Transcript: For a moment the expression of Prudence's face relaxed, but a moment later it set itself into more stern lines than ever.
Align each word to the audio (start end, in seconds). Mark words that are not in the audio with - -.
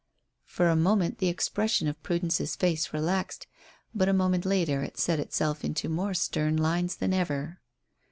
For 0.47 0.67
a 0.67 0.75
moment 0.75 1.19
the 1.19 1.27
expression 1.27 1.87
of 1.87 2.01
Prudence's 2.01 2.55
face 2.55 2.91
relaxed, 2.91 3.45
but 3.93 4.09
a 4.09 4.13
moment 4.13 4.45
later 4.47 4.81
it 4.81 4.97
set 4.97 5.19
itself 5.19 5.63
into 5.63 5.89
more 5.89 6.15
stern 6.15 6.57
lines 6.57 6.95
than 6.95 7.13
ever. 7.13 7.59